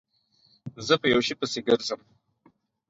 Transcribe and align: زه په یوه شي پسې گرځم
زه 0.87 0.93
په 1.01 1.05
یوه 1.11 1.23
شي 1.27 1.33
پسې 1.39 1.59
گرځم 1.67 2.01